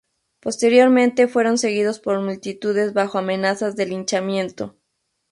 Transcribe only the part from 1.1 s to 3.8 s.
fueron seguidos por multitudes bajo amenazas